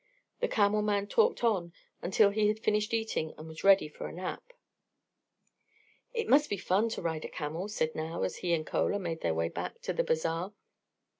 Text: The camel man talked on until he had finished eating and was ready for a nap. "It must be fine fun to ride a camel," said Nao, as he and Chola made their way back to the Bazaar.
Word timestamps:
The 0.39 0.47
camel 0.47 0.81
man 0.81 1.05
talked 1.05 1.43
on 1.43 1.73
until 2.01 2.31
he 2.31 2.47
had 2.47 2.57
finished 2.59 2.91
eating 2.91 3.35
and 3.37 3.47
was 3.47 3.63
ready 3.63 3.87
for 3.87 4.07
a 4.07 4.11
nap. 4.11 4.51
"It 6.11 6.27
must 6.27 6.49
be 6.49 6.57
fine 6.57 6.85
fun 6.85 6.89
to 6.89 7.03
ride 7.03 7.23
a 7.25 7.29
camel," 7.29 7.67
said 7.67 7.93
Nao, 7.93 8.23
as 8.23 8.37
he 8.37 8.51
and 8.55 8.67
Chola 8.67 8.97
made 8.97 9.21
their 9.21 9.35
way 9.35 9.47
back 9.49 9.79
to 9.81 9.93
the 9.93 10.03
Bazaar. 10.03 10.53